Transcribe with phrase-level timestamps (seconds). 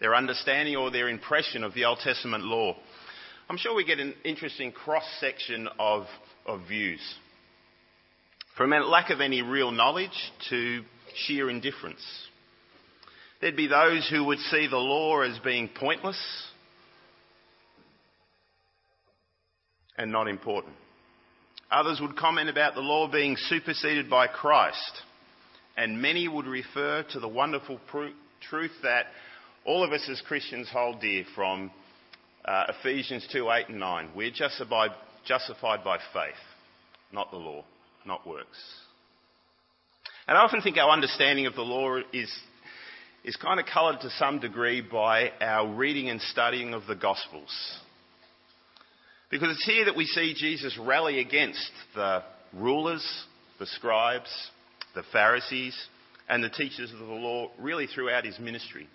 [0.00, 2.76] their understanding or their impression of the Old Testament law.
[3.50, 6.04] I'm sure we get an interesting cross section of,
[6.46, 7.00] of views.
[8.56, 10.10] From a lack of any real knowledge
[10.50, 10.82] to
[11.14, 12.02] sheer indifference.
[13.40, 16.18] There'd be those who would see the law as being pointless
[19.96, 20.74] and not important.
[21.70, 25.02] Others would comment about the law being superseded by Christ.
[25.76, 28.08] And many would refer to the wonderful pr-
[28.48, 29.06] truth that
[29.68, 31.70] all of us as Christians hold dear from
[32.42, 34.08] uh, Ephesians 2 8 and 9.
[34.16, 34.92] We're justified,
[35.26, 36.40] justified by faith,
[37.12, 37.66] not the law,
[38.06, 38.58] not works.
[40.26, 42.34] And I often think our understanding of the law is,
[43.24, 47.54] is kind of coloured to some degree by our reading and studying of the Gospels.
[49.30, 52.22] Because it's here that we see Jesus rally against the
[52.54, 53.06] rulers,
[53.58, 54.30] the scribes,
[54.94, 55.78] the Pharisees,
[56.26, 58.88] and the teachers of the law really throughout his ministry.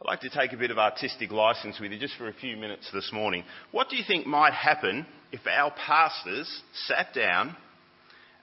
[0.00, 2.56] I'd like to take a bit of artistic license with you just for a few
[2.56, 3.42] minutes this morning.
[3.72, 6.48] What do you think might happen if our pastors
[6.86, 7.56] sat down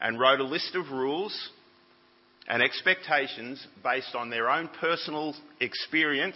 [0.02, 1.50] and wrote a list of rules
[2.50, 6.36] and expectations based on their own personal experience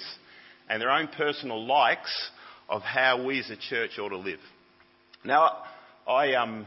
[0.69, 2.31] and their own personal likes
[2.69, 4.39] of how we as a church ought to live.
[5.25, 5.63] Now,
[6.07, 6.65] I, um,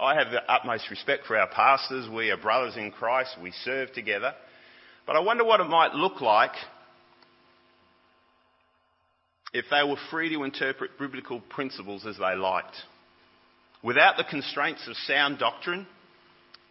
[0.00, 2.08] I have the utmost respect for our pastors.
[2.08, 3.36] We are brothers in Christ.
[3.42, 4.32] We serve together.
[5.06, 6.54] But I wonder what it might look like
[9.56, 12.76] if they were free to interpret biblical principles as they liked,
[13.82, 15.86] without the constraints of sound doctrine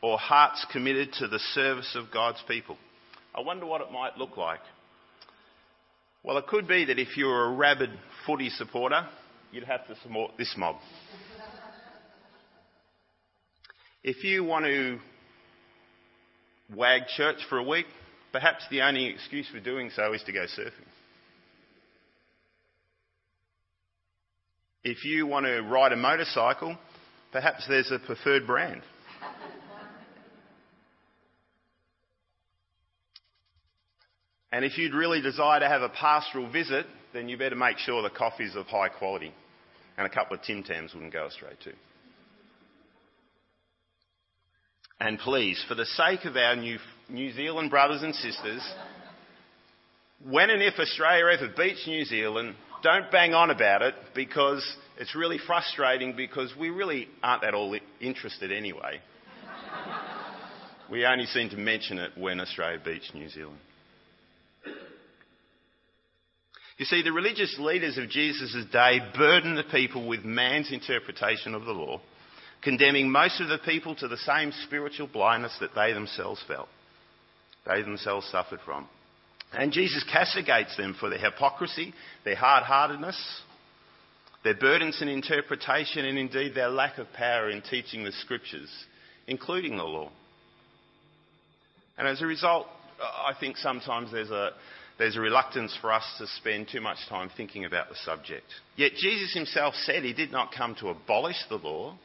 [0.03, 2.77] or hearts committed to the service of God's people.
[3.33, 4.59] I wonder what it might look like.
[6.23, 7.89] Well, it could be that if you were a rabid
[8.27, 9.07] footy supporter,
[9.51, 10.75] you'd have to support this mob.
[14.03, 14.99] If you want to
[16.75, 17.87] wag church for a week,
[18.31, 20.85] perhaps the only excuse for doing so is to go surfing.
[24.85, 26.77] If you want to ride a motorcycle,
[27.31, 28.83] perhaps there's a preferred brand.
[34.51, 38.03] And if you'd really desire to have a pastoral visit, then you better make sure
[38.03, 39.33] the coffee's of high quality.
[39.97, 41.73] And a couple of Tim Tams wouldn't go astray too.
[44.99, 46.77] And please, for the sake of our New,
[47.09, 48.61] New Zealand brothers and sisters,
[50.23, 54.63] when and if Australia ever beats New Zealand, don't bang on about it because
[54.99, 59.01] it's really frustrating because we really aren't that all interested anyway.
[60.91, 63.57] we only seem to mention it when Australia beats New Zealand.
[66.77, 71.65] You see, the religious leaders of Jesus' day burdened the people with man's interpretation of
[71.65, 72.01] the law,
[72.61, 76.67] condemning most of the people to the same spiritual blindness that they themselves felt,
[77.65, 78.87] they themselves suffered from.
[79.53, 83.41] And Jesus castigates them for their hypocrisy, their hard heartedness,
[84.43, 88.69] their burdensome interpretation, and indeed their lack of power in teaching the scriptures,
[89.27, 90.11] including the law.
[91.97, 92.67] And as a result,
[93.01, 94.51] I think sometimes there's a,
[94.97, 98.45] there's a reluctance for us to spend too much time thinking about the subject.
[98.75, 101.97] Yet Jesus himself said he did not come to abolish the law,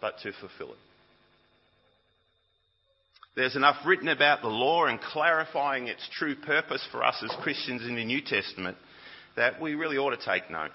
[0.00, 0.78] but to fulfill it.
[3.38, 7.82] There's enough written about the law and clarifying its true purpose for us as Christians
[7.86, 8.76] in the New Testament
[9.36, 10.72] that we really ought to take note.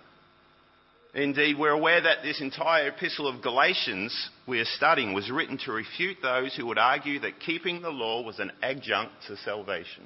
[1.13, 5.73] Indeed, we're aware that this entire epistle of Galatians we are studying was written to
[5.73, 10.05] refute those who would argue that keeping the law was an adjunct to salvation.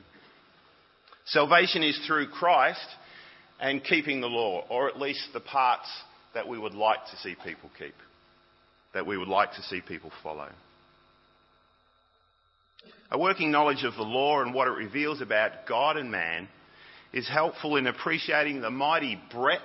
[1.27, 2.87] Salvation is through Christ
[3.59, 5.87] and keeping the law, or at least the parts
[6.33, 7.93] that we would like to see people keep,
[8.95, 10.49] that we would like to see people follow.
[13.09, 16.47] A working knowledge of the law and what it reveals about God and man
[17.13, 19.61] is helpful in appreciating the mighty breadth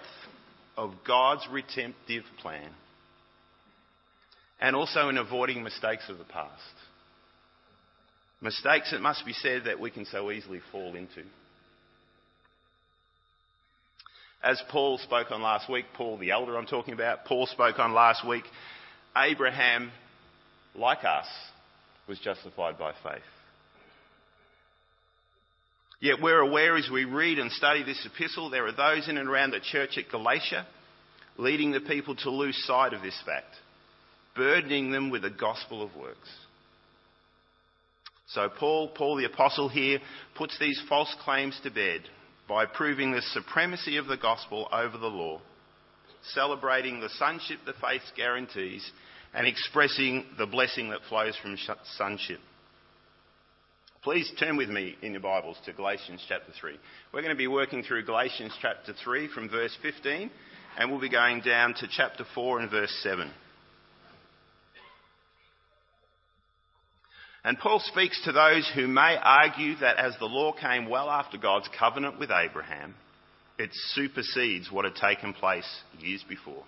[0.76, 2.70] of God's redemptive plan
[4.60, 6.52] and also in avoiding mistakes of the past.
[8.40, 11.22] Mistakes, it must be said, that we can so easily fall into.
[14.42, 17.92] As Paul spoke on last week, Paul the elder I'm talking about, Paul spoke on
[17.92, 18.44] last week,
[19.16, 19.92] Abraham,
[20.74, 21.26] like us,
[22.12, 23.22] was justified by faith.
[25.98, 29.30] Yet we're aware as we read and study this epistle, there are those in and
[29.30, 30.66] around the church at Galatia
[31.38, 33.54] leading the people to lose sight of this fact,
[34.36, 36.28] burdening them with the gospel of works.
[38.28, 39.98] So Paul, Paul the apostle here,
[40.36, 42.02] puts these false claims to bed
[42.46, 45.40] by proving the supremacy of the gospel over the law,
[46.34, 48.86] celebrating the sonship the faith guarantees,
[49.34, 51.56] and expressing the blessing that flows from
[51.96, 52.40] sonship.
[54.02, 56.72] Please turn with me in your Bibles to Galatians chapter 3.
[57.14, 60.30] We're going to be working through Galatians chapter 3 from verse 15,
[60.76, 63.30] and we'll be going down to chapter 4 and verse 7.
[67.44, 71.38] And Paul speaks to those who may argue that as the law came well after
[71.38, 72.94] God's covenant with Abraham,
[73.58, 75.68] it supersedes what had taken place
[76.00, 76.64] years before.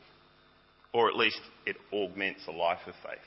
[0.94, 3.19] Or at least it augments a life of faith.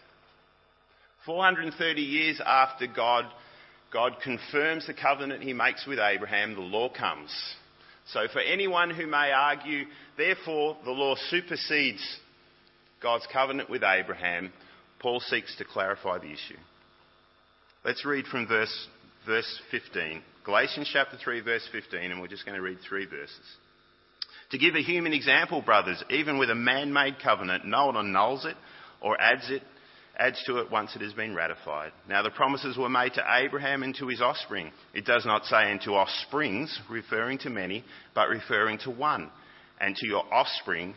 [1.27, 3.25] 430 years after God
[3.91, 7.31] God confirms the covenant he makes with Abraham, the law comes.
[8.07, 9.85] So for anyone who may argue,
[10.17, 12.03] therefore, the law supersedes
[13.01, 14.51] God's covenant with Abraham,
[14.99, 16.57] Paul seeks to clarify the issue.
[17.85, 18.87] Let's read from verse,
[19.25, 20.21] verse 15.
[20.45, 23.55] Galatians chapter 3, verse 15, and we're just going to read three verses.
[24.51, 28.45] To give a human example, brothers, even with a man made covenant, no one annuls
[28.45, 28.55] it
[29.01, 29.61] or adds it
[30.17, 31.91] adds to it once it has been ratified.
[32.09, 34.71] Now the promises were made to Abraham and to his offspring.
[34.93, 37.83] It does not say into offsprings, referring to many,
[38.15, 39.29] but referring to one,
[39.79, 40.95] and to your offspring,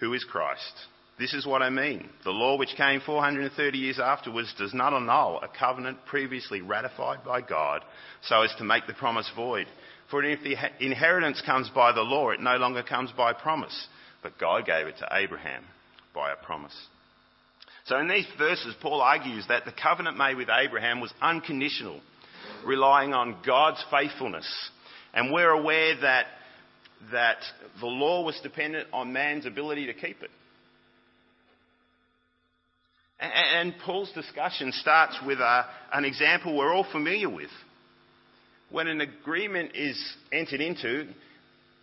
[0.00, 0.72] who is Christ.
[1.18, 2.08] This is what I mean.
[2.24, 7.40] The law which came 430 years afterwards does not annul a covenant previously ratified by
[7.40, 7.84] God
[8.22, 9.66] so as to make the promise void.
[10.10, 13.88] For if the inheritance comes by the law, it no longer comes by promise,
[14.22, 15.64] but God gave it to Abraham
[16.14, 16.76] by a promise.
[17.86, 22.00] So in these verses, Paul argues that the covenant made with Abraham was unconditional,
[22.64, 24.48] relying on God's faithfulness.
[25.12, 26.26] And we're aware that,
[27.12, 27.36] that
[27.80, 30.30] the law was dependent on man's ability to keep it.
[33.20, 37.50] And Paul's discussion starts with a, an example we're all familiar with.
[38.70, 40.00] When an agreement is
[40.32, 41.08] entered into,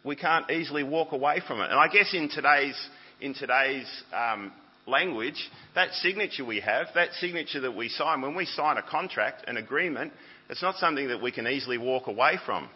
[0.04, 1.70] we can't easily walk away from it.
[1.70, 2.76] And I guess in today's,
[3.20, 4.52] in today's um,
[4.88, 9.48] language, that signature we have, that signature that we sign, when we sign a contract,
[9.48, 10.12] an agreement,
[10.50, 12.68] it's not something that we can easily walk away from.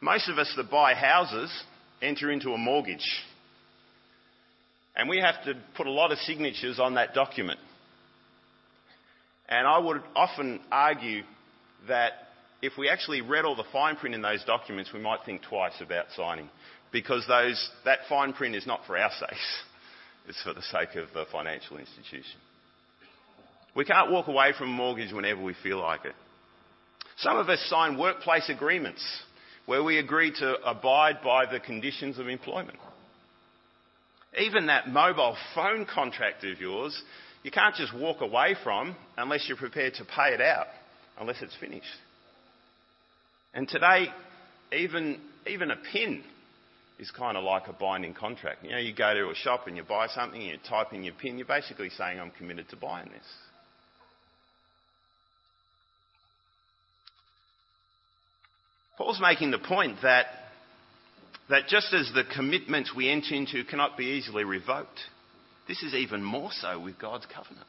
[0.00, 1.50] Most of us that buy houses
[2.00, 3.06] enter into a mortgage.
[4.96, 7.58] And we have to put a lot of signatures on that document.
[9.48, 11.22] And I would often argue
[11.88, 12.12] that
[12.62, 15.80] if we actually read all the fine print in those documents, we might think twice
[15.80, 16.48] about signing.
[16.92, 19.62] Because those, that fine print is not for our sakes.
[20.28, 22.38] It's for the sake of the financial institution.
[23.74, 26.14] We can't walk away from a mortgage whenever we feel like it.
[27.18, 29.04] Some of us sign workplace agreements
[29.66, 32.78] where we agree to abide by the conditions of employment.
[34.38, 37.00] Even that mobile phone contract of yours,
[37.42, 40.66] you can't just walk away from unless you're prepared to pay it out,
[41.18, 41.86] unless it's finished.
[43.54, 44.06] And today,
[44.72, 46.22] even, even a pin
[46.98, 48.62] is kind of like a binding contract.
[48.62, 51.14] You know, you go to a shop and you buy something, you type in your
[51.14, 53.26] PIN, you're basically saying, I'm committed to buying this.
[58.98, 60.26] Paul's making the point that,
[61.48, 65.00] that just as the commitments we enter into cannot be easily revoked,
[65.66, 67.66] this is even more so with God's covenant.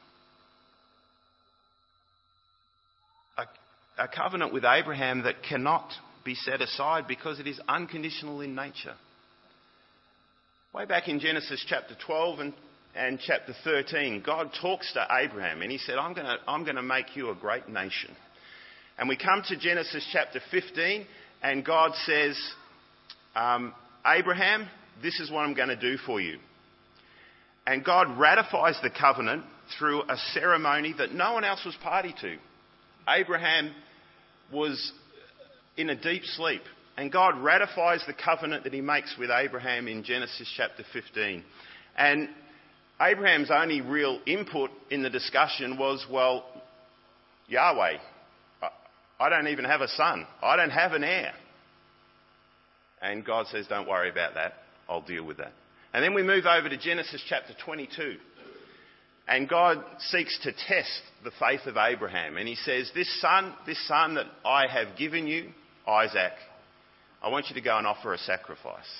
[4.02, 5.88] A, covenant with Abraham that cannot
[6.24, 8.94] be set aside because it is unconditional in nature.
[10.74, 12.52] Way back in Genesis chapter 12 and,
[12.96, 16.76] and chapter 13, God talks to Abraham and he said, I'm going to I'm going
[16.76, 18.10] to make you a great nation.
[18.98, 21.06] And we come to Genesis chapter 15
[21.42, 22.36] and God says,
[23.36, 23.72] um,
[24.06, 24.66] Abraham,
[25.00, 26.38] this is what I'm going to do for you.
[27.66, 29.44] And God ratifies the covenant
[29.78, 32.36] through a ceremony that no one else was party to.
[33.08, 33.72] Abraham
[34.52, 34.92] was
[35.76, 36.62] in a deep sleep.
[36.96, 41.42] And God ratifies the covenant that he makes with Abraham in Genesis chapter 15.
[41.96, 42.28] And
[43.00, 46.44] Abraham's only real input in the discussion was, well,
[47.48, 47.98] Yahweh,
[49.18, 50.26] I don't even have a son.
[50.42, 51.32] I don't have an heir.
[53.00, 54.54] And God says, don't worry about that.
[54.88, 55.52] I'll deal with that.
[55.92, 58.16] And then we move over to Genesis chapter 22.
[59.28, 62.36] And God seeks to test the faith of Abraham.
[62.36, 65.50] And he says, this son, this son that I have given you,
[65.86, 66.32] Isaac,
[67.22, 68.90] I want you to go and offer a sacrifice.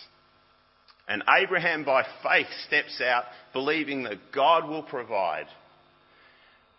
[1.08, 5.46] And Abraham, by faith, steps out, believing that God will provide.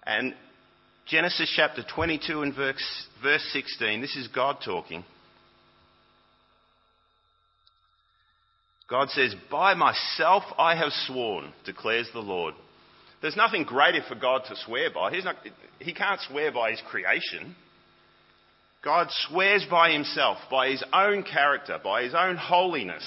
[0.06, 0.34] And
[1.08, 5.04] Genesis chapter 22 and verse, verse 16, this is God talking.
[8.90, 12.54] God says, By myself I have sworn, declares the Lord.
[13.24, 15.12] There's nothing greater for God to swear by.
[15.12, 15.38] Not,
[15.80, 17.56] he can't swear by his creation.
[18.84, 23.04] God swears by himself, by his own character, by his own holiness.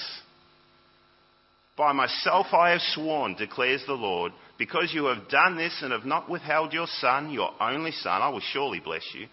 [1.77, 6.05] By myself I have sworn, declares the Lord, because you have done this and have
[6.05, 9.27] not withheld your son, your only son, I will surely bless you,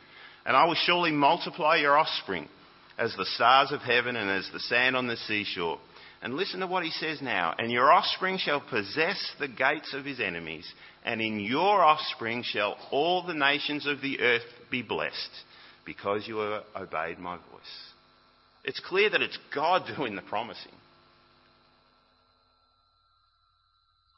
[0.44, 2.46] and I will surely multiply your offspring
[2.98, 5.78] as the stars of heaven and as the sand on the seashore.
[6.24, 7.54] And listen to what he says now.
[7.58, 10.66] And your offspring shall possess the gates of his enemies,
[11.04, 15.30] and in your offspring shall all the nations of the earth be blessed,
[15.84, 17.92] because you have obeyed my voice.
[18.64, 20.72] It's clear that it's God doing the promising.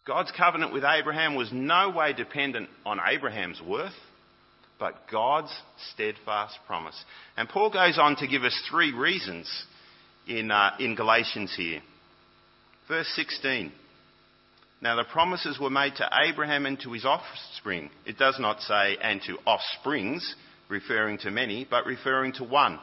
[0.06, 3.90] God's covenant with Abraham was no way dependent on Abraham's worth,
[4.78, 5.52] but God's
[5.92, 7.04] steadfast promise.
[7.36, 9.50] And Paul goes on to give us three reasons
[10.28, 11.80] in, uh, in Galatians here.
[12.88, 13.72] Verse 16.
[14.80, 17.90] Now the promises were made to Abraham and to his offspring.
[18.04, 20.34] It does not say, and to offsprings,
[20.68, 22.78] referring to many, but referring to one,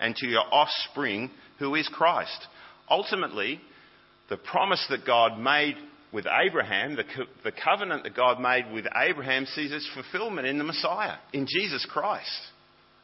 [0.00, 2.46] and to your offspring, who is Christ.
[2.88, 3.60] Ultimately,
[4.30, 5.76] the promise that God made
[6.12, 10.58] with Abraham, the, co- the covenant that God made with Abraham, sees its fulfillment in
[10.58, 12.30] the Messiah, in Jesus Christ.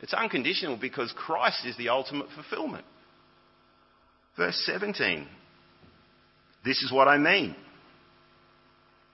[0.00, 2.84] It's unconditional because Christ is the ultimate fulfillment.
[4.36, 5.26] Verse 17.
[6.64, 7.56] This is what I mean.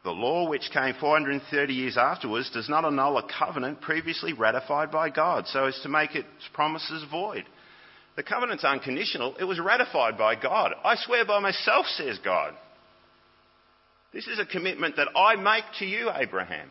[0.04, 5.10] The law, which came 430 years afterwards, does not annul a covenant previously ratified by
[5.10, 7.44] God so as to make its promises void.
[8.14, 9.34] The covenant's unconditional.
[9.38, 10.74] It was ratified by God.
[10.84, 12.54] I swear by myself, says God.
[14.12, 16.68] This is a commitment that I make to you, Abraham.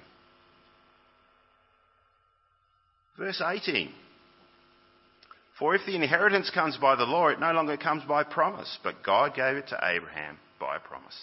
[3.17, 3.91] Verse 18.
[5.59, 9.03] For if the inheritance comes by the law, it no longer comes by promise, but
[9.03, 10.37] God gave it to Abraham
[10.75, 11.15] by promise.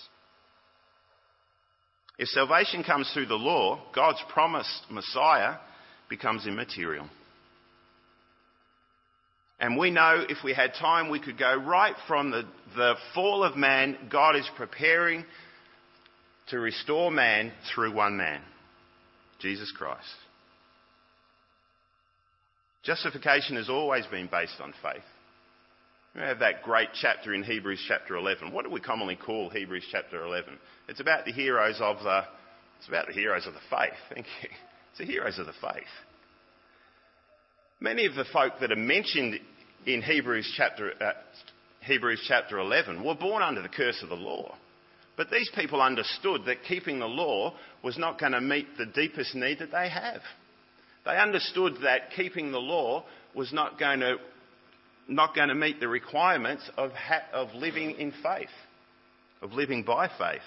[2.18, 5.56] If salvation comes through the law, God's promised Messiah
[6.08, 7.08] becomes immaterial.
[9.60, 12.44] And we know if we had time, we could go right from the,
[12.76, 15.24] the fall of man, God is preparing
[16.48, 18.40] to restore man through one man,
[19.40, 20.06] Jesus Christ.
[22.82, 25.04] Justification has always been based on faith.
[26.14, 28.52] We have that great chapter in Hebrews chapter 11.
[28.52, 30.58] What do we commonly call Hebrews chapter 11?
[30.88, 32.24] It's about the heroes of the,
[32.78, 33.96] it's about the heroes of the faith.
[34.12, 34.50] Thank you.
[34.90, 35.88] It's the heroes of the faith.
[37.80, 39.40] Many of the folk that are mentioned
[39.86, 41.12] in Hebrews chapter, uh,
[41.80, 44.54] Hebrews chapter 11 were born under the curse of the law.
[45.16, 49.34] But these people understood that keeping the law was not going to meet the deepest
[49.34, 50.20] need that they have.
[51.06, 53.04] They understood that keeping the law
[53.34, 54.16] was not going to,
[55.14, 58.48] not going to meet the requirements of, ha- of living in faith,
[59.40, 60.42] of living by faith.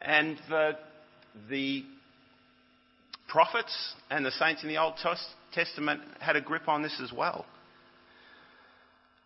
[0.00, 0.72] And the,
[1.50, 1.84] the
[3.28, 4.94] prophets and the saints in the Old
[5.52, 7.44] Testament had a grip on this as well.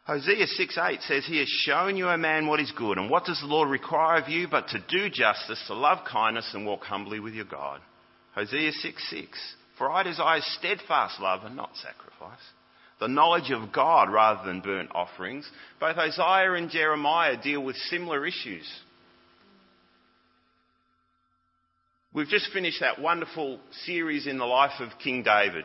[0.04, 2.98] Hosea 6:8 says, He has shown you, a man, what is good.
[2.98, 6.50] And what does the Lord require of you but to do justice, to love kindness,
[6.54, 7.80] and walk humbly with your God?
[8.34, 9.26] Hosea 6:6.
[9.82, 12.38] For I desire steadfast love and not sacrifice.
[13.00, 15.44] The knowledge of God rather than burnt offerings.
[15.80, 18.64] Both Isaiah and Jeremiah deal with similar issues.
[22.14, 25.64] We've just finished that wonderful series in the life of King David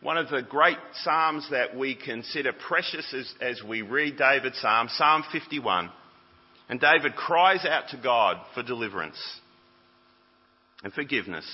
[0.00, 4.86] one of the great psalms that we consider precious as, as we read David's psalm,
[4.92, 5.90] Psalm 51.
[6.68, 9.18] And David cries out to God for deliverance
[10.84, 11.44] and forgiveness.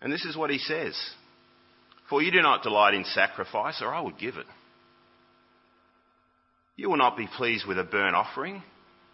[0.00, 0.98] And this is what he says
[2.10, 4.46] For you do not delight in sacrifice, or I would give it.
[6.76, 8.62] You will not be pleased with a burnt offering.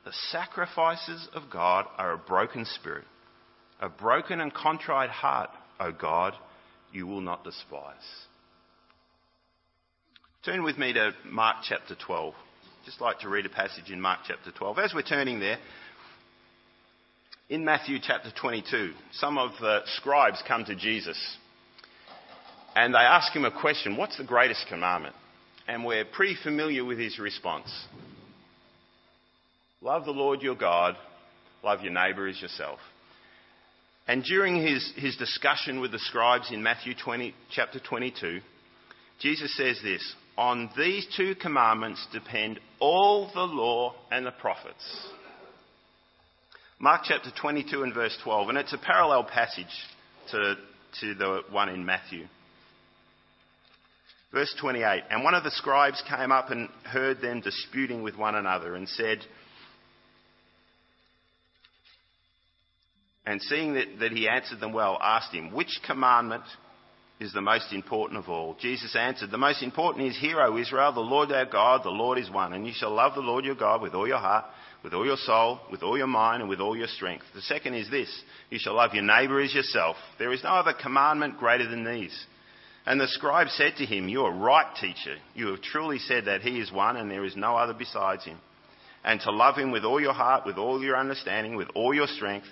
[0.04, 3.04] The sacrifices of God are a broken spirit,
[3.80, 6.34] a broken and contrite heart, O God
[6.92, 7.94] you will not despise.
[10.44, 12.34] Turn with me to Mark chapter 12.
[12.84, 14.78] Just like to read a passage in Mark chapter 12.
[14.78, 15.58] As we're turning there,
[17.52, 21.18] in Matthew chapter 22, some of the scribes come to Jesus
[22.74, 25.14] and they ask him a question What's the greatest commandment?
[25.68, 27.68] And we're pretty familiar with his response
[29.82, 30.96] Love the Lord your God,
[31.62, 32.78] love your neighbour as yourself.
[34.08, 38.40] And during his, his discussion with the scribes in Matthew 20, chapter 22,
[39.20, 45.12] Jesus says this On these two commandments depend all the law and the prophets.
[46.82, 49.66] Mark chapter 22 and verse 12, and it's a parallel passage
[50.32, 50.56] to,
[51.00, 52.26] to the one in Matthew.
[54.32, 58.34] Verse 28 And one of the scribes came up and heard them disputing with one
[58.34, 59.18] another and said,
[63.24, 66.42] and seeing that, that he answered them well, asked him, Which commandment
[67.20, 68.56] is the most important of all.
[68.60, 72.18] Jesus answered, The most important is, Hear, O Israel, the Lord our God, the Lord
[72.18, 74.46] is one, and you shall love the Lord your God with all your heart,
[74.82, 77.24] with all your soul, with all your mind, and with all your strength.
[77.34, 78.08] The second is this
[78.50, 79.96] You shall love your neighbour as yourself.
[80.18, 82.26] There is no other commandment greater than these.
[82.84, 85.16] And the scribe said to him, You are right, teacher.
[85.34, 88.38] You have truly said that he is one, and there is no other besides him.
[89.04, 92.06] And to love him with all your heart, with all your understanding, with all your
[92.06, 92.46] strength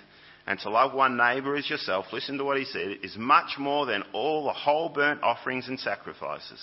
[0.47, 3.85] and to love one neighbour as yourself, listen to what he said, is much more
[3.85, 6.59] than all the whole burnt offerings and sacrifices.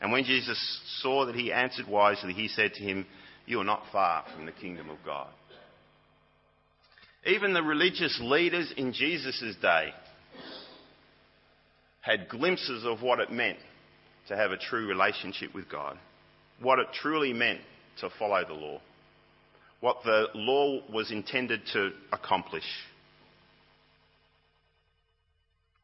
[0.00, 0.58] And when Jesus
[1.00, 3.06] saw that he answered wisely, he said to him,
[3.46, 5.28] You are not far from the kingdom of God.
[7.24, 9.92] Even the religious leaders in Jesus' day
[12.00, 13.58] had glimpses of what it meant
[14.28, 15.98] to have a true relationship with God,
[16.60, 17.60] what it truly meant
[18.00, 18.80] to follow the law,
[19.80, 22.64] what the law was intended to accomplish.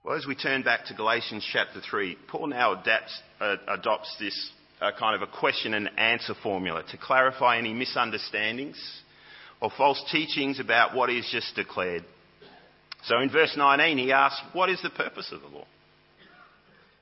[0.04, 4.50] Well, as we turn back to Galatians chapter 3, Paul now adapts, uh, adopts this
[4.80, 8.78] uh, kind of a question and answer formula to clarify any misunderstandings
[9.60, 12.04] or false teachings about what he's just declared.
[13.04, 15.66] So in verse 19, he asks, What is the purpose of the law?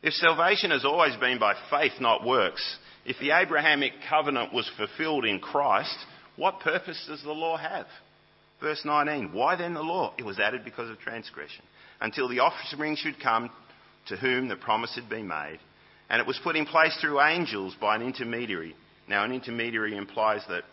[0.03, 5.25] If salvation has always been by faith, not works, if the Abrahamic covenant was fulfilled
[5.25, 5.97] in Christ,
[6.37, 7.87] what purpose does the law have?
[8.61, 10.15] Verse 19, Why then the law?
[10.19, 11.65] It was added because of transgression
[12.01, 13.51] until the offspring should come
[14.09, 15.59] to whom the promise had been made.
[16.09, 18.75] And it was put in place through angels by an intermediary.
[19.09, 20.65] Now, an intermediary implies that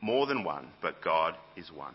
[0.00, 1.94] more than one, but God is one.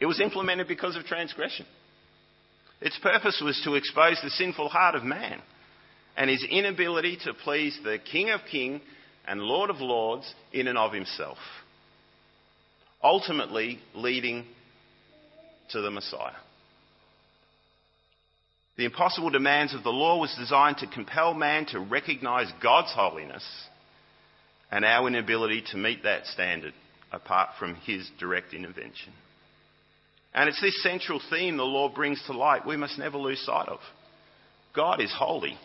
[0.00, 1.66] It was implemented because of transgression.
[2.80, 5.42] Its purpose was to expose the sinful heart of man
[6.16, 8.80] and his inability to please the King of Kings
[9.26, 11.38] and Lord of Lords in and of himself,
[13.02, 14.46] ultimately leading
[15.70, 16.32] to the Messiah.
[18.76, 23.44] The impossible demands of the law was designed to compel man to recognize God's holiness
[24.70, 26.72] and our inability to meet that standard
[27.12, 29.12] apart from his direct intervention.
[30.32, 33.68] And it's this central theme the law brings to light we must never lose sight
[33.68, 33.80] of.
[34.74, 35.58] God is holy.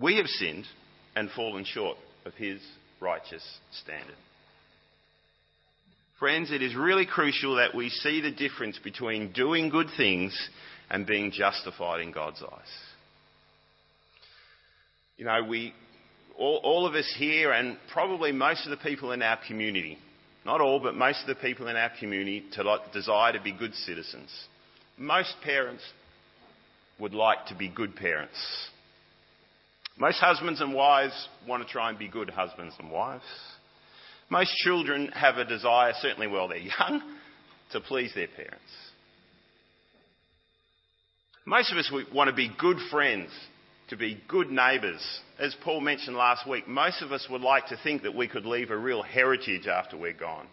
[0.00, 0.66] We have sinned
[1.14, 2.60] and fallen short of his
[3.00, 4.16] righteous standard.
[6.18, 10.34] Friends, it is really crucial that we see the difference between doing good things
[10.88, 12.72] and being justified in God's eyes.
[15.18, 15.74] You know, we,
[16.38, 19.98] all, all of us here, and probably most of the people in our community,
[20.46, 23.52] not all, but most of the people in our community, to like, desire to be
[23.52, 24.30] good citizens.
[24.96, 25.82] Most parents
[26.98, 28.38] would like to be good parents.
[29.98, 33.24] Most husbands and wives want to try and be good husbands and wives.
[34.28, 37.02] Most children have a desire, certainly while they're young,
[37.72, 38.72] to please their parents.
[41.44, 43.30] Most of us want to be good friends,
[43.90, 45.00] to be good neighbours.
[45.38, 48.44] As Paul mentioned last week, most of us would like to think that we could
[48.44, 50.48] leave a real heritage after we're gone.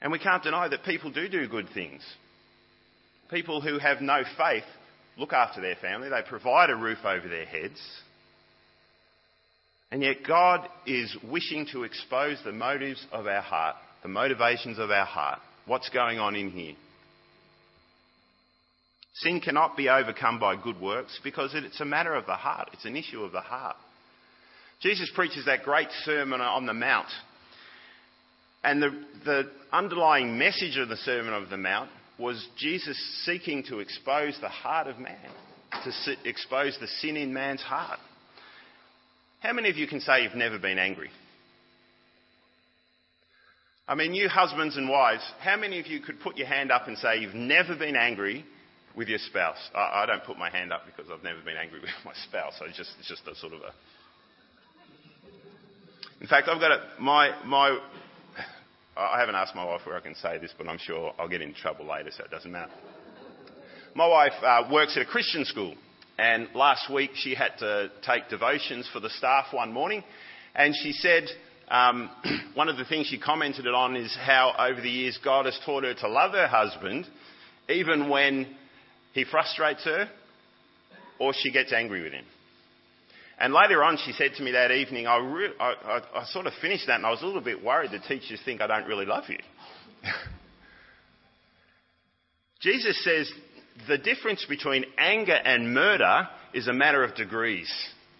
[0.00, 2.02] And we can't deny that people do do good things.
[3.28, 4.64] People who have no faith
[5.18, 7.80] look after their family, they provide a roof over their heads.
[9.90, 14.90] And yet God is wishing to expose the motives of our heart, the motivations of
[14.90, 15.40] our heart.
[15.66, 16.74] What's going on in here?
[19.14, 22.70] Sin cannot be overcome by good works because it's a matter of the heart.
[22.72, 23.76] It's an issue of the heart.
[24.80, 27.08] Jesus preaches that great sermon on the Mount.
[28.62, 28.90] And the,
[29.24, 34.48] the underlying message of the Sermon on the Mount was Jesus seeking to expose the
[34.48, 35.16] heart of man,
[35.84, 37.98] to expose the sin in man's heart.
[39.40, 41.10] How many of you can say you've never been angry?
[43.86, 46.88] I mean, you husbands and wives, how many of you could put your hand up
[46.88, 48.44] and say you've never been angry
[48.94, 49.56] with your spouse?
[49.74, 52.54] I, I don't put my hand up because I've never been angry with my spouse.
[52.58, 53.72] So it's just, it's just a sort of a.
[56.20, 57.78] In fact, I've got a, my, my
[58.98, 61.40] I haven't asked my wife where I can say this, but I'm sure I'll get
[61.40, 62.72] into trouble later, so it doesn't matter.
[63.94, 65.76] My wife uh, works at a Christian school,
[66.18, 70.02] and last week she had to take devotions for the staff one morning,
[70.54, 71.28] and she said
[71.68, 72.10] um,
[72.54, 75.84] one of the things she commented on is how over the years God has taught
[75.84, 77.06] her to love her husband,
[77.68, 78.48] even when
[79.12, 80.08] he frustrates her
[81.20, 82.24] or she gets angry with him.
[83.40, 86.46] And later on, she said to me that evening, I, re- I, I, I sort
[86.46, 88.86] of finished that and I was a little bit worried the teachers think I don't
[88.86, 89.38] really love you.
[92.60, 93.30] Jesus says
[93.86, 97.70] the difference between anger and murder is a matter of degrees.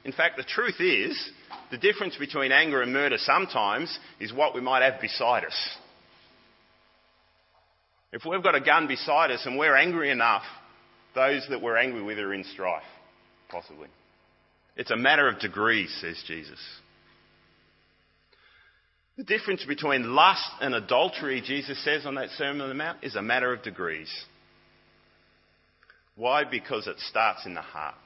[0.05, 1.31] In fact, the truth is,
[1.73, 5.77] the difference between anger and murder sometimes is what we might have beside us.
[8.13, 10.45] If we've got a gun beside us and we're angry enough,
[11.15, 12.83] those that we're angry with are in strife,
[13.51, 13.89] possibly.
[14.79, 16.61] It's a matter of degrees, says Jesus.
[19.17, 23.17] The difference between lust and adultery, Jesus says on that Sermon on the Mount, is
[23.17, 24.09] a matter of degrees.
[26.15, 26.45] Why?
[26.49, 27.97] Because it starts in the heart.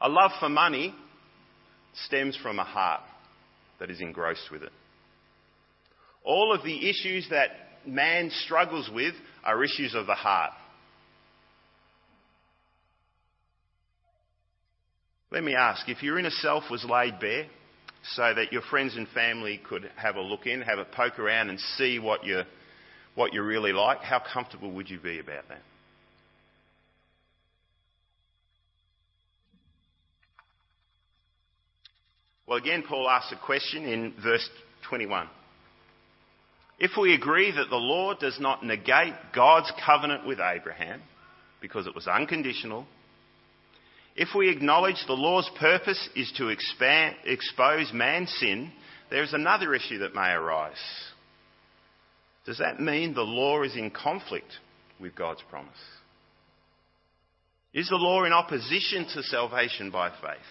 [0.00, 0.94] A love for money
[2.06, 3.02] stems from a heart
[3.78, 4.72] that is engrossed with it.
[6.24, 7.50] All of the issues that
[7.86, 10.52] man struggles with are issues of the heart.
[15.32, 17.46] Let me ask if your inner self was laid bare
[18.02, 21.50] so that your friends and family could have a look in, have a poke around,
[21.50, 22.44] and see what you're,
[23.14, 25.60] what you're really like, how comfortable would you be about that?
[32.46, 34.48] Well, again, Paul asks a question in verse
[34.88, 35.28] 21.
[36.80, 41.00] If we agree that the law does not negate God's covenant with Abraham,
[41.60, 42.86] because it was unconditional,
[44.20, 48.70] if we acknowledge the law's purpose is to expand, expose man's sin,
[49.10, 50.76] there is another issue that may arise.
[52.44, 54.52] Does that mean the law is in conflict
[55.00, 55.72] with God's promise?
[57.72, 60.50] Is the law in opposition to salvation by faith?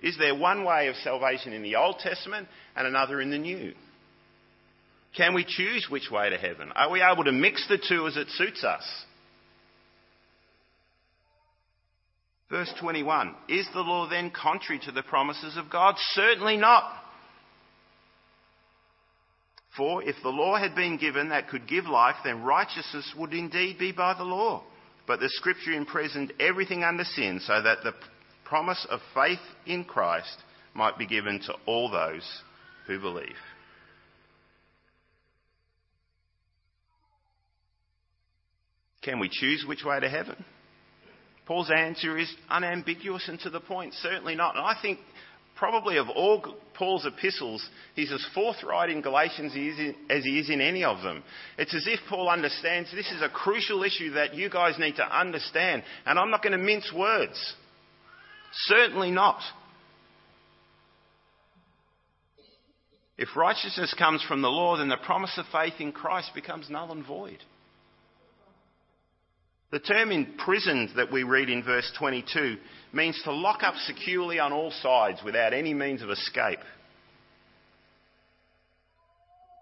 [0.00, 3.74] Is there one way of salvation in the Old Testament and another in the New?
[5.16, 6.70] Can we choose which way to heaven?
[6.76, 8.84] Are we able to mix the two as it suits us?
[12.50, 15.96] Verse 21 Is the law then contrary to the promises of God?
[16.12, 16.84] Certainly not.
[19.76, 23.78] For if the law had been given that could give life, then righteousness would indeed
[23.78, 24.62] be by the law.
[25.06, 27.92] But the Scripture imprisoned everything under sin so that the
[28.44, 30.36] promise of faith in Christ
[30.74, 32.26] might be given to all those
[32.86, 33.36] who believe.
[39.02, 40.44] Can we choose which way to heaven?
[41.46, 44.56] Paul's answer is unambiguous and to the point, certainly not.
[44.56, 44.98] And I think
[45.56, 49.52] probably of all Paul's epistles, he's as forthright in Galatians
[50.10, 51.22] as he is in any of them.
[51.56, 55.18] It's as if Paul understands this is a crucial issue that you guys need to
[55.18, 55.84] understand.
[56.04, 57.54] And I'm not going to mince words.
[58.52, 59.40] Certainly not.
[63.18, 66.92] If righteousness comes from the law, then the promise of faith in Christ becomes null
[66.92, 67.38] and void.
[69.76, 72.56] The term imprisoned that we read in verse 22
[72.94, 76.60] means to lock up securely on all sides without any means of escape.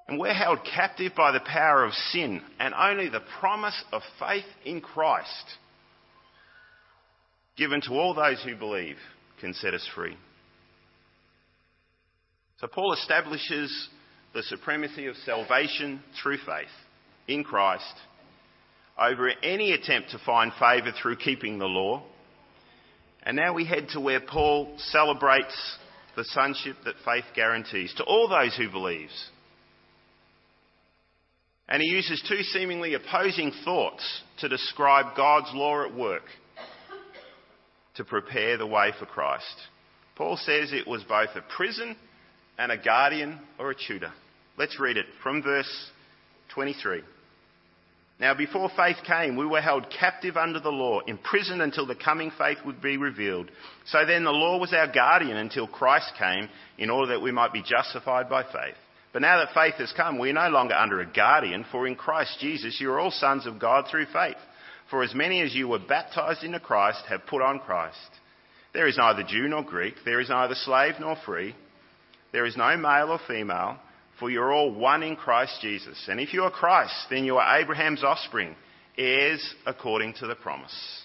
[0.07, 4.45] And we're held captive by the power of sin, and only the promise of faith
[4.65, 5.57] in Christ
[7.57, 8.99] given to all those who believe
[9.41, 10.17] can set us free.
[12.61, 13.89] So Paul establishes
[14.33, 16.69] the supremacy of salvation through faith
[17.27, 17.95] in Christ
[18.99, 22.03] over any attempt to find favour through keeping the law.
[23.23, 25.79] And now we head to where Paul celebrates
[26.17, 29.31] the sonship that faith guarantees to all those who believes.
[31.69, 36.25] And he uses two seemingly opposing thoughts to describe God's law at work
[37.97, 39.57] to prepare the way for Christ.
[40.17, 41.97] Paul says it was both a prison
[42.59, 44.13] and a guardian or a tutor.
[44.57, 45.91] Let's read it from verse
[46.55, 47.03] 23.
[48.21, 52.31] Now, before faith came, we were held captive under the law, imprisoned until the coming
[52.39, 53.51] faith would be revealed.
[53.87, 56.49] So then the law was our guardian until Christ came,
[56.79, 58.77] in order that we might be justified by faith.
[59.13, 61.97] But now that faith has come, we are no longer under a guardian, for in
[61.97, 64.37] Christ Jesus you are all sons of God through faith.
[64.91, 67.99] For as many as you were baptized into Christ have put on Christ.
[68.73, 71.55] There is neither Jew nor Greek, there is neither slave nor free,
[72.33, 73.79] there is no male or female,
[74.19, 76.03] for you're all one in Christ Jesus.
[76.09, 78.55] And if you are Christ, then you are Abraham's offspring,
[78.97, 81.03] heirs according to the promise.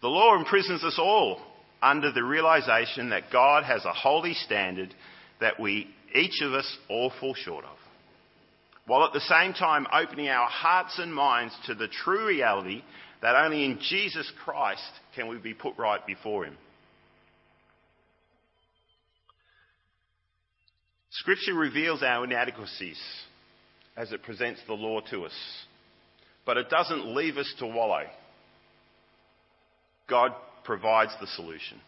[0.00, 1.40] The law imprisons us all
[1.82, 4.94] under the realization that God has a holy standard
[5.40, 7.76] that we, each of us, all fall short of
[8.86, 12.82] while at the same time opening our hearts and minds to the true reality
[13.22, 14.82] that only in Jesus Christ
[15.14, 16.56] can we be put right before Him.
[21.20, 23.00] Scripture reveals our inadequacies
[23.96, 25.32] as it presents the law to us,
[26.44, 28.02] but it doesn't leave us to wallow.
[30.08, 30.32] God
[30.64, 31.80] provides the solution.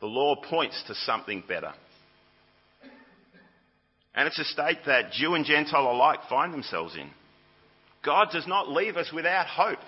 [0.00, 1.72] The law points to something better.
[4.14, 7.10] And it's a state that Jew and Gentile alike find themselves in.
[8.04, 9.78] God does not leave us without hope.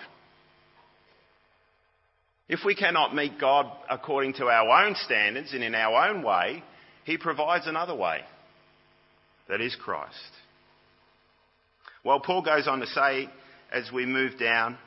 [2.47, 6.63] If we cannot meet God according to our own standards and in our own way,
[7.05, 8.21] He provides another way.
[9.47, 10.11] that is Christ.
[12.03, 13.29] Well, Paul goes on to say,
[13.71, 14.77] as we move down,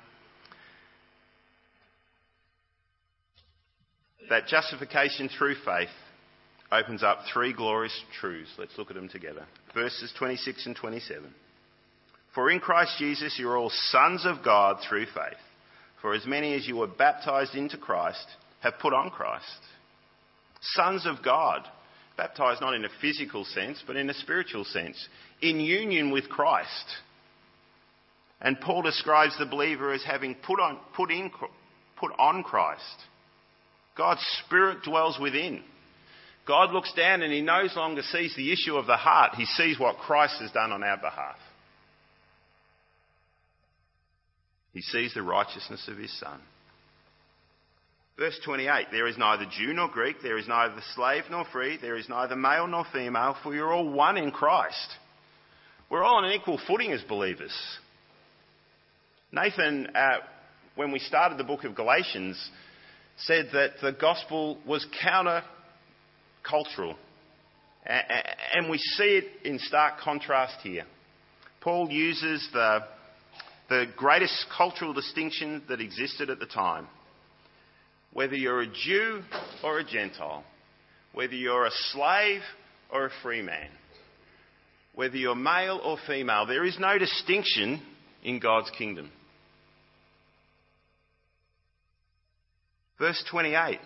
[4.29, 5.89] that justification through faith
[6.71, 8.51] opens up three glorious truths.
[8.59, 9.47] Let's look at them together.
[9.75, 11.33] Verses 26 and 27.
[12.35, 15.39] For in Christ Jesus you're all sons of God through faith.
[16.03, 18.27] For as many as you were baptized into Christ
[18.61, 19.45] have put on Christ.
[20.61, 21.67] Sons of God.
[22.19, 25.09] Baptized not in a physical sense, but in a spiritual sense.
[25.41, 26.69] In union with Christ.
[28.41, 31.31] And Paul describes the believer as having put on, put in,
[31.97, 32.83] put on Christ.
[33.97, 35.63] God's Spirit dwells within.
[36.45, 39.37] God looks down and he no longer sees the issue of the heart.
[39.37, 41.37] He sees what Christ has done on our behalf.
[44.73, 46.41] He sees the righteousness of his Son.
[48.19, 51.97] Verse 28 There is neither Jew nor Greek, there is neither slave nor free, there
[51.97, 54.97] is neither male nor female, for you're all one in Christ.
[55.89, 57.57] We're all on an equal footing as believers.
[59.33, 60.19] Nathan, uh,
[60.75, 62.51] when we started the book of Galatians,
[63.19, 65.43] said that the gospel was counter
[66.43, 66.97] cultural.
[67.87, 70.85] And we see it in stark contrast here.
[71.61, 72.81] Paul uses the,
[73.69, 76.87] the greatest cultural distinction that existed at the time.
[78.19, 79.23] Whether you're a Jew
[79.63, 80.43] or a Gentile,
[81.13, 82.41] whether you're a slave
[82.93, 83.69] or a free man,
[84.97, 87.81] whether you're male or female, there is no distinction
[88.25, 89.13] in God's kingdom.
[92.99, 93.79] Verse 28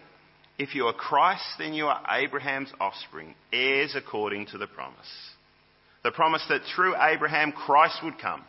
[0.59, 4.97] If you are Christ, then you are Abraham's offspring, heirs according to the promise.
[6.05, 8.43] The promise that through Abraham Christ would come.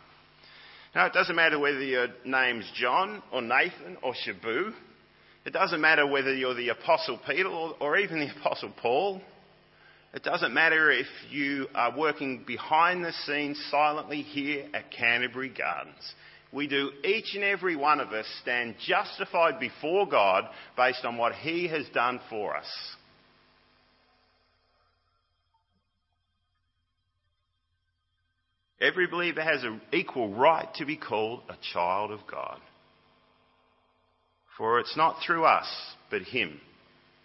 [0.94, 4.72] Now, it doesn't matter whether your name's John or Nathan or Shabu.
[5.44, 9.20] It doesn't matter whether you're the Apostle Peter or, or even the Apostle Paul.
[10.14, 16.14] It doesn't matter if you are working behind the scenes silently here at Canterbury Gardens
[16.54, 20.44] we do, each and every one of us stand justified before God
[20.76, 22.66] based on what He has done for us.
[28.80, 32.60] Every believer has an equal right to be called a child of God.
[34.56, 35.66] For it's not through us,
[36.10, 36.60] but Him,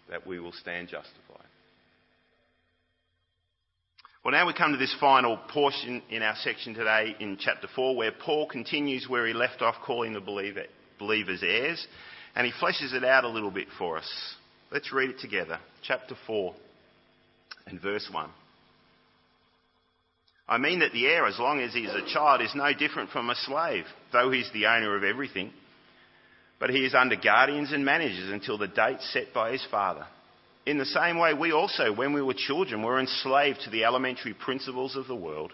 [0.08, 1.46] that we will stand justified.
[4.24, 7.96] Well, now we come to this final portion in our section today in chapter 4,
[7.96, 10.64] where Paul continues where he left off, calling the believer,
[10.98, 11.86] believers heirs,
[12.34, 14.34] and he fleshes it out a little bit for us.
[14.70, 15.58] Let's read it together.
[15.82, 16.54] Chapter 4
[17.66, 18.28] and verse 1.
[20.46, 23.10] I mean that the heir, as long as he is a child, is no different
[23.10, 25.52] from a slave, though he's the owner of everything.
[26.60, 30.06] But he is under guardians and managers until the date set by his father.
[30.66, 34.34] In the same way, we also, when we were children, were enslaved to the elementary
[34.34, 35.52] principles of the world.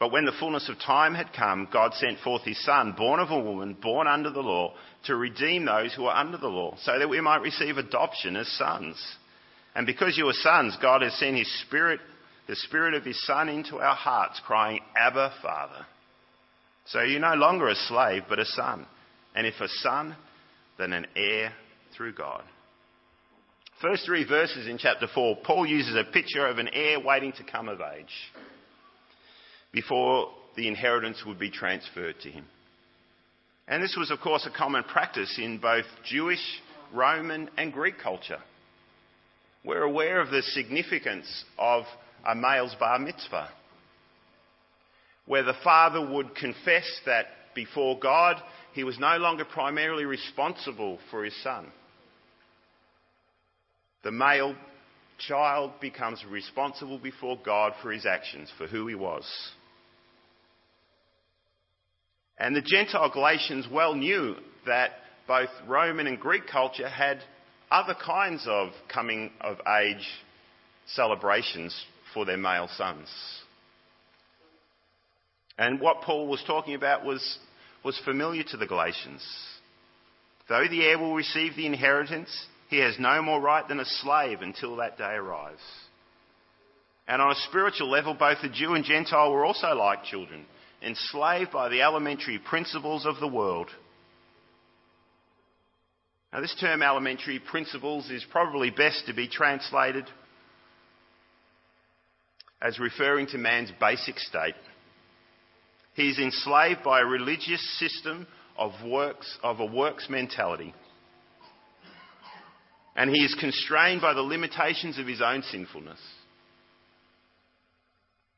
[0.00, 3.30] But when the fullness of time had come, God sent forth his Son, born of
[3.30, 4.72] a woman, born under the law,
[5.04, 8.48] to redeem those who are under the law, so that we might receive adoption as
[8.56, 8.96] sons.
[9.74, 12.00] And because you are sons, God has sent his Spirit,
[12.48, 15.86] the Spirit of his Son, into our hearts, crying, Abba, Father.
[16.86, 18.86] So you're no longer a slave, but a son.
[19.34, 20.16] And if a son,
[20.78, 21.52] then an heir
[21.96, 22.42] through God.
[23.80, 27.44] First three verses in chapter 4, Paul uses a picture of an heir waiting to
[27.44, 28.12] come of age
[29.72, 32.44] before the inheritance would be transferred to him.
[33.68, 36.42] And this was, of course, a common practice in both Jewish,
[36.92, 38.40] Roman, and Greek culture.
[39.64, 41.84] We're aware of the significance of
[42.26, 43.48] a male's bar mitzvah,
[45.26, 48.36] where the father would confess that before God
[48.72, 51.66] he was no longer primarily responsible for his son
[54.02, 54.54] the male
[55.18, 59.24] child becomes responsible before God for his actions, for who he was.
[62.38, 64.92] And the Gentile Galatians well knew that
[65.28, 67.18] both Roman and Greek culture had
[67.70, 70.06] other kinds of coming of age
[70.86, 71.78] celebrations
[72.14, 73.08] for their male sons.
[75.58, 77.38] And what Paul was talking about was,
[77.84, 79.22] was familiar to the Galatians.
[80.48, 82.30] Though the heir will receive the inheritance,
[82.68, 85.62] he has no more right than a slave until that day arrives.
[87.08, 90.46] And on a spiritual level, both the Jew and Gentile were also like children,
[90.82, 93.68] enslaved by the elementary principles of the world.
[96.32, 100.04] Now, this term elementary principles is probably best to be translated
[102.62, 104.54] as referring to man's basic state.
[106.00, 110.74] He is enslaved by a religious system of works, of a works mentality
[112.96, 115.98] and he is constrained by the limitations of his own sinfulness.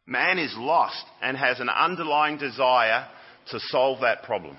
[0.06, 3.08] Man is lost and has an underlying desire
[3.50, 4.56] to solve that problem.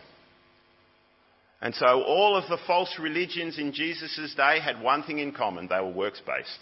[1.62, 5.68] And so all of the false religions in Jesus' day had one thing in common.
[5.68, 6.60] They were works based.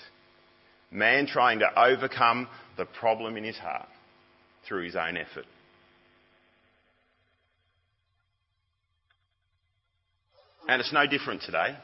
[0.91, 3.89] Man trying to overcome the problem in his heart
[4.67, 5.45] through his own effort.
[10.71, 11.75] And it's no different today.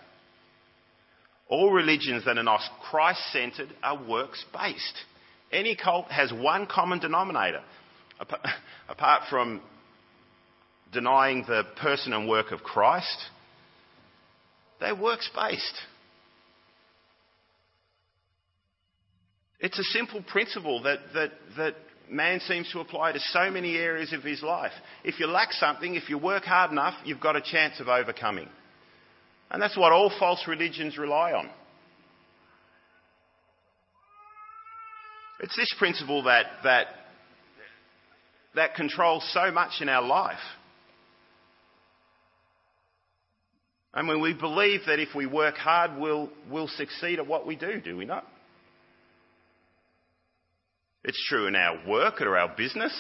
[1.50, 4.98] All religions that are not Christ centered are works based.
[5.52, 7.64] Any cult has one common denominator.
[8.90, 9.62] Apart from
[10.94, 13.26] denying the person and work of Christ,
[14.80, 15.78] they're works based.
[19.60, 21.76] It's a simple principle that, that, that
[22.10, 24.72] man seems to apply to so many areas of his life.
[25.04, 28.48] If you lack something, if you work hard enough, you've got a chance of overcoming.
[29.50, 31.50] And that's what all false religions rely on.
[35.40, 36.88] It's this principle that, that,
[38.56, 40.38] that controls so much in our life.
[43.94, 47.56] I mean, we believe that if we work hard, we'll, we'll succeed at what we
[47.56, 48.26] do, do we not?
[51.04, 52.94] It's true in our work or our business.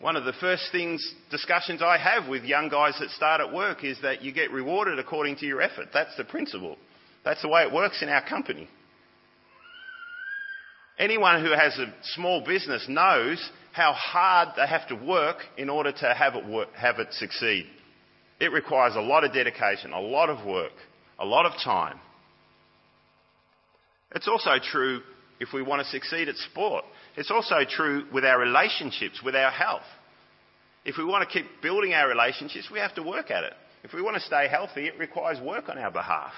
[0.00, 3.82] One of the first things, discussions I have with young guys that start at work
[3.82, 5.88] is that you get rewarded according to your effort.
[5.92, 6.76] That's the principle.
[7.24, 8.68] That's the way it works in our company.
[11.00, 15.90] Anyone who has a small business knows how hard they have to work in order
[15.90, 17.66] to have it, work, have it succeed.
[18.40, 20.72] It requires a lot of dedication, a lot of work,
[21.18, 21.98] a lot of time.
[24.14, 25.00] It's also true
[25.40, 26.84] if we want to succeed at sport.
[27.18, 29.82] It's also true with our relationships, with our health.
[30.84, 33.54] If we want to keep building our relationships, we have to work at it.
[33.82, 36.32] If we want to stay healthy, it requires work on our behalf.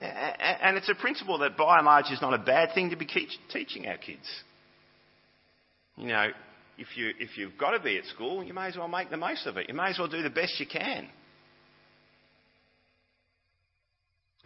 [0.00, 3.08] And it's a principle that by and large is not a bad thing to be
[3.52, 4.28] teaching our kids.
[5.96, 6.28] You know,
[6.78, 9.16] if, you, if you've got to be at school, you may as well make the
[9.16, 9.68] most of it.
[9.68, 11.08] You may as well do the best you can.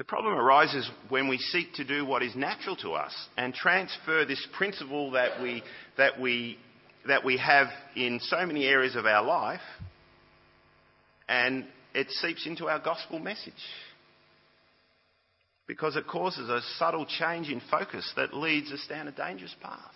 [0.01, 4.25] The problem arises when we seek to do what is natural to us and transfer
[4.25, 5.63] this principle that we,
[5.99, 6.57] that we,
[7.07, 9.61] that we have in so many areas of our life
[11.29, 13.53] and it seeps into our gospel message.
[15.67, 19.93] Because it causes a subtle change in focus that leads us down a dangerous path.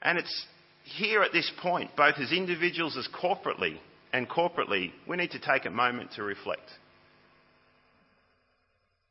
[0.00, 0.46] And it's
[0.84, 3.76] here at this point, both as individuals as corporately,
[4.14, 6.70] and corporately, we need to take a moment to reflect.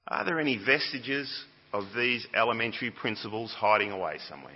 [0.07, 1.29] Are there any vestiges
[1.73, 4.55] of these elementary principles hiding away somewhere?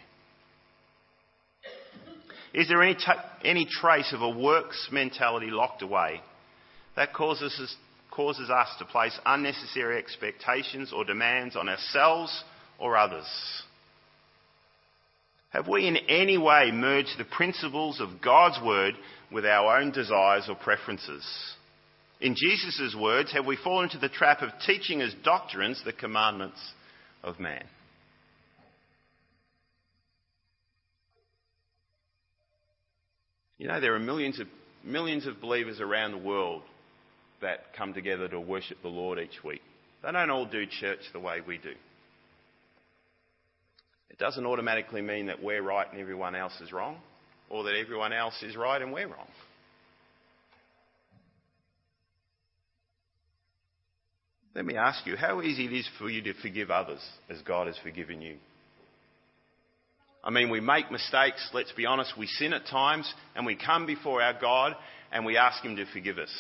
[2.54, 3.04] Is there any, t-
[3.44, 6.22] any trace of a works mentality locked away
[6.96, 7.76] that causes us,
[8.10, 12.44] causes us to place unnecessary expectations or demands on ourselves
[12.80, 13.28] or others?
[15.52, 18.96] Have we in any way merged the principles of God's Word
[19.32, 21.26] with our own desires or preferences?
[22.22, 26.60] In Jesus' words, have we fallen into the trap of teaching as doctrines the commandments
[27.24, 27.64] of man?
[33.58, 34.48] You know, there are millions of,
[34.84, 36.62] millions of believers around the world
[37.42, 39.62] that come together to worship the Lord each week.
[40.04, 41.74] They don't all do church the way we do.
[44.12, 46.98] It doesn't automatically mean that we're right and everyone else is wrong,
[47.50, 49.28] or that everyone else is right and we're wrong.
[54.54, 57.68] Let me ask you, how easy it is for you to forgive others as God
[57.68, 58.36] has forgiven you.
[60.24, 63.86] I mean, we make mistakes, let's be honest, we sin at times, and we come
[63.86, 64.76] before our God
[65.12, 66.32] and we ask Him to forgive us.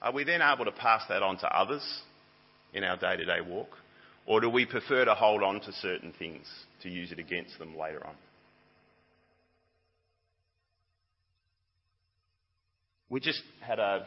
[0.00, 1.82] Are we then able to pass that on to others
[2.74, 3.70] in our day to day walk?
[4.26, 6.46] Or do we prefer to hold on to certain things
[6.82, 8.14] to use it against them later on?
[13.08, 14.06] We just had a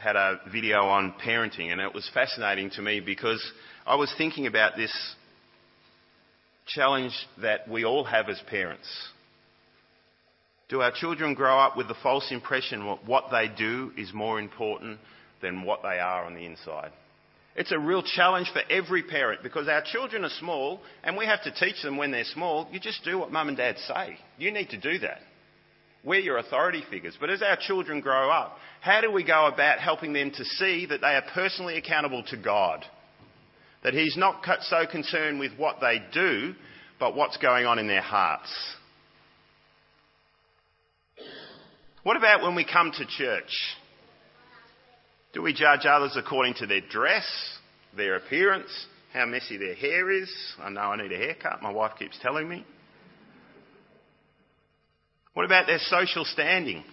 [0.00, 3.44] had a video on parenting, and it was fascinating to me because
[3.86, 4.92] I was thinking about this
[6.66, 8.88] challenge that we all have as parents.
[10.70, 14.40] Do our children grow up with the false impression that what they do is more
[14.40, 15.00] important
[15.42, 16.92] than what they are on the inside?
[17.54, 21.42] It's a real challenge for every parent because our children are small and we have
[21.42, 22.68] to teach them when they're small.
[22.72, 24.16] You just do what mum and dad say.
[24.38, 25.18] You need to do that.
[26.04, 27.16] We're your authority figures.
[27.20, 30.86] But as our children grow up, how do we go about helping them to see
[30.86, 32.84] that they are personally accountable to God?
[33.84, 36.54] That He's not so concerned with what they do,
[36.98, 38.50] but what's going on in their hearts.
[42.02, 43.52] What about when we come to church?
[45.34, 47.26] Do we judge others according to their dress,
[47.96, 48.70] their appearance,
[49.12, 50.32] how messy their hair is.
[50.60, 52.64] I know I need a haircut, my wife keeps telling me.
[55.34, 56.84] What about their social standing?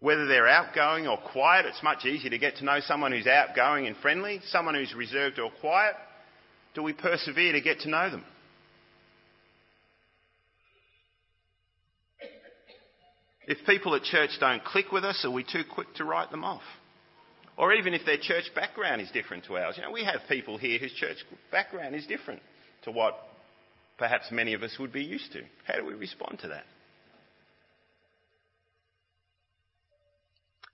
[0.00, 3.86] Whether they're outgoing or quiet, it's much easier to get to know someone who's outgoing
[3.86, 5.94] and friendly, someone who's reserved or quiet.
[6.74, 8.24] Do we persevere to get to know them?
[13.48, 16.44] If people at church don't click with us, are we too quick to write them
[16.44, 16.62] off?
[17.56, 19.74] Or even if their church background is different to ours.
[19.76, 21.16] You know, we have people here whose church
[21.50, 22.40] background is different
[22.84, 23.18] to what
[23.98, 25.42] perhaps many of us would be used to.
[25.66, 26.64] How do we respond to that?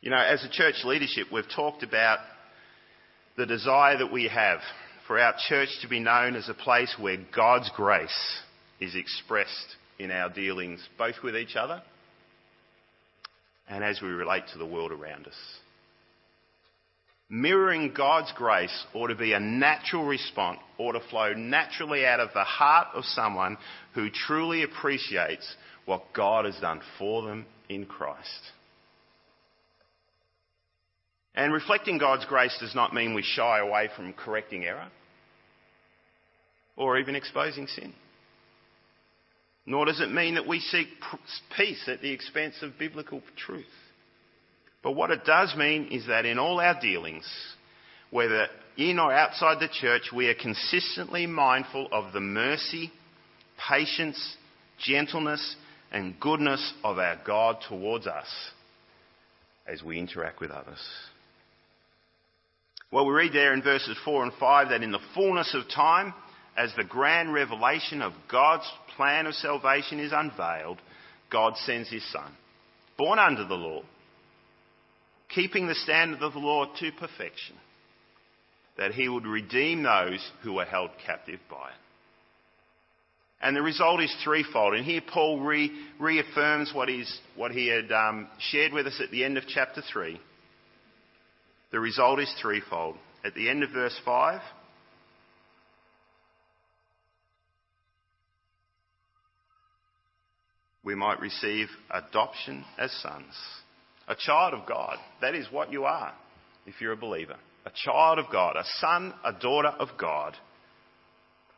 [0.00, 2.18] You know, as a church leadership, we've talked about
[3.36, 4.60] the desire that we have
[5.06, 8.40] for our church to be known as a place where God's grace
[8.80, 11.82] is expressed in our dealings, both with each other
[13.68, 15.34] and as we relate to the world around us.
[17.34, 22.28] Mirroring God's grace ought to be a natural response, ought to flow naturally out of
[22.32, 23.58] the heart of someone
[23.92, 28.52] who truly appreciates what God has done for them in Christ.
[31.34, 34.86] And reflecting God's grace does not mean we shy away from correcting error
[36.76, 37.92] or even exposing sin.
[39.66, 40.86] Nor does it mean that we seek
[41.56, 43.64] peace at the expense of biblical truth.
[44.84, 47.26] But what it does mean is that in all our dealings,
[48.10, 52.92] whether in or outside the church, we are consistently mindful of the mercy,
[53.68, 54.36] patience,
[54.78, 55.56] gentleness,
[55.90, 58.26] and goodness of our God towards us
[59.66, 60.80] as we interact with others.
[62.92, 66.12] Well, we read there in verses 4 and 5 that in the fullness of time,
[66.56, 70.78] as the grand revelation of God's plan of salvation is unveiled,
[71.32, 72.30] God sends his Son,
[72.98, 73.82] born under the law,
[75.28, 77.56] keeping the standard of the law to perfection,
[78.76, 81.74] that he would redeem those who were held captive by it.
[83.40, 84.74] And the result is threefold.
[84.74, 85.70] And here Paul re-
[86.00, 86.88] reaffirms what,
[87.36, 90.18] what he had um, shared with us at the end of chapter 3.
[91.70, 92.96] The result is threefold.
[93.22, 94.40] At the end of verse 5,
[100.84, 103.34] we might receive adoption as sons.
[104.08, 104.98] A child of God.
[105.20, 106.12] That is what you are
[106.66, 107.36] if you're a believer.
[107.66, 110.34] A child of God, a son, a daughter of God.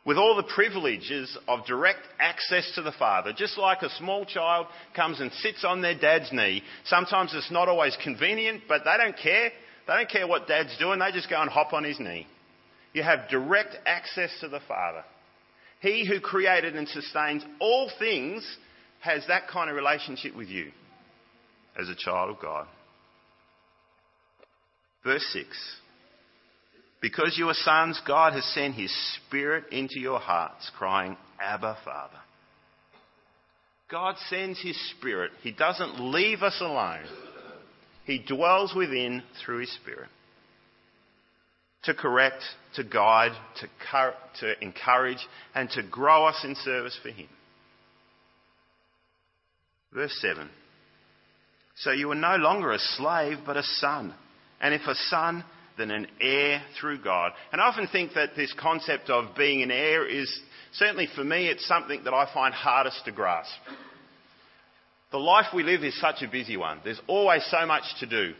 [0.05, 3.33] With all the privileges of direct access to the Father.
[3.35, 6.63] Just like a small child comes and sits on their dad's knee.
[6.85, 9.51] Sometimes it's not always convenient, but they don't care.
[9.87, 12.27] They don't care what dad's doing, they just go and hop on his knee.
[12.93, 15.03] You have direct access to the Father.
[15.81, 18.45] He who created and sustains all things
[19.01, 20.71] has that kind of relationship with you
[21.77, 22.67] as a child of God.
[25.03, 25.47] Verse 6
[27.01, 28.93] Because you are sons, God has sent his
[29.25, 32.17] Spirit into your hearts, crying, Abba, Father.
[33.89, 35.31] God sends his Spirit.
[35.41, 37.05] He doesn't leave us alone.
[38.05, 40.09] He dwells within through his Spirit
[41.83, 42.43] to correct,
[42.75, 45.25] to guide, to, to encourage,
[45.55, 47.29] and to grow us in service for him.
[49.93, 50.49] Verse 7
[51.79, 54.13] So you are no longer a slave, but a son.
[54.59, 55.43] And if a son,
[55.77, 57.33] then an heir through God.
[57.51, 60.39] And I often think that this concept of being an heir is,
[60.73, 63.51] certainly for me, it's something that I find hardest to grasp.
[65.11, 66.79] The life we live is such a busy one.
[66.83, 68.33] There's always so much to do.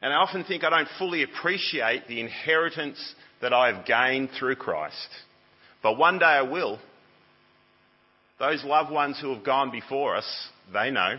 [0.00, 2.98] And I often think I don't fully appreciate the inheritance
[3.40, 5.08] that I have gained through Christ.
[5.82, 6.78] But one day I will.
[8.38, 11.18] Those loved ones who have gone before us, they know.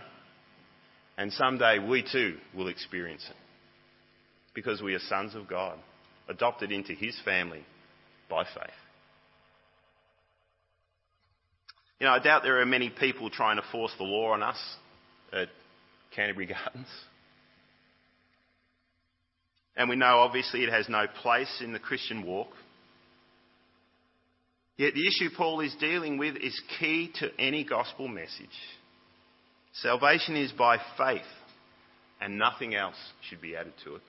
[1.20, 3.36] And someday we too will experience it.
[4.56, 5.78] Because we are sons of God,
[6.30, 7.62] adopted into His family
[8.30, 8.80] by faith.
[12.00, 14.58] You know, I doubt there are many people trying to force the law on us
[15.34, 15.50] at
[16.16, 16.88] Canterbury Gardens.
[19.76, 22.52] And we know obviously it has no place in the Christian walk.
[24.78, 28.48] Yet the issue Paul is dealing with is key to any gospel message.
[29.74, 31.22] Salvation is by faith,
[32.20, 32.96] and nothing else
[33.30, 34.02] should be added to it.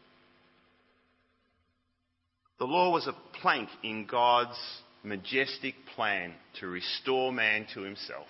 [2.58, 4.58] The law was a plank in God's
[5.02, 8.26] majestic plan to restore man to himself.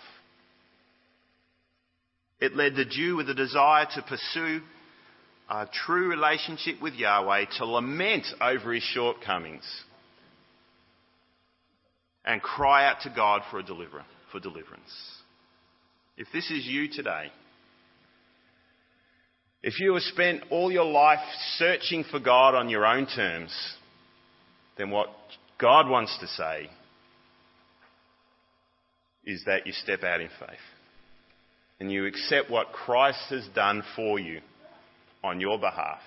[2.41, 4.61] It led the Jew with a desire to pursue
[5.49, 9.65] a true relationship with Yahweh, to lament over his shortcomings,
[12.25, 15.20] and cry out to God for a deliverer, for deliverance.
[16.21, 17.33] If this is you today,
[19.63, 21.19] If you have spent all your life
[21.57, 23.55] searching for God on your own terms,
[24.79, 25.09] then what
[25.59, 26.71] God wants to say
[29.25, 30.59] is that you step out in faith
[31.79, 34.41] and you accept what Christ has done for you
[35.23, 36.01] on your behalf.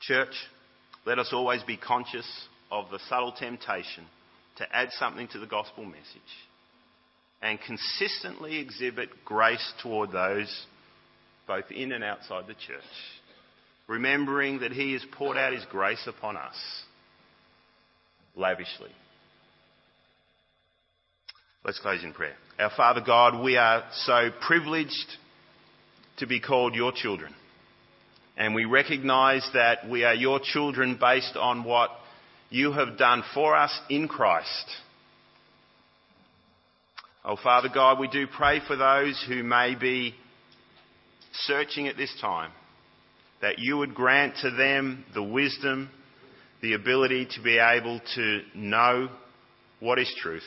[0.00, 0.34] Church,
[1.04, 2.26] let us always be conscious
[2.70, 4.06] of the subtle temptation
[4.60, 6.04] to add something to the gospel message
[7.42, 10.66] and consistently exhibit grace toward those
[11.46, 12.84] both in and outside the church,
[13.88, 16.54] remembering that He has poured out His grace upon us
[18.36, 18.90] lavishly.
[21.64, 22.36] Let's close in prayer.
[22.58, 25.16] Our Father God, we are so privileged
[26.18, 27.34] to be called your children.
[28.36, 31.90] And we recognize that we are your children based on what
[32.50, 34.66] you have done for us in Christ.
[37.24, 40.14] Oh, Father God, we do pray for those who may be
[41.32, 42.50] searching at this time,
[43.40, 45.90] that you would grant to them the wisdom,
[46.60, 49.08] the ability to be able to know
[49.78, 50.42] what is truth.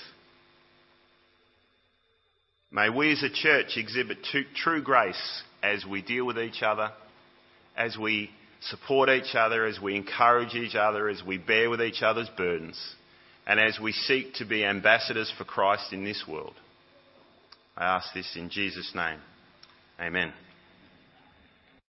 [2.71, 4.17] May we as a church exhibit
[4.55, 6.91] true grace as we deal with each other,
[7.77, 8.29] as we
[8.69, 12.79] support each other, as we encourage each other, as we bear with each other's burdens,
[13.45, 16.55] and as we seek to be ambassadors for Christ in this world.
[17.75, 19.19] I ask this in Jesus' name.
[19.99, 20.33] Amen.